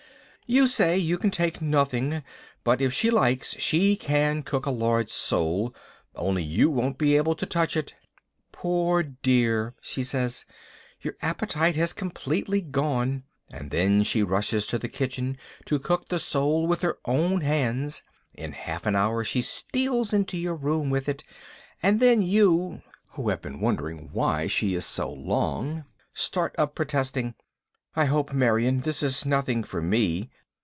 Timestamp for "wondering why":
23.61-24.47